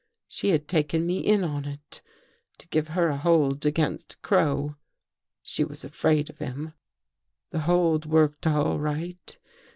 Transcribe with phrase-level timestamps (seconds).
[0.27, 2.01] She had taken me in on it,
[2.57, 4.77] to give her a hold against Crow.
[5.43, 6.73] She was afraid of him."
[7.51, 9.37] The hold worked all right.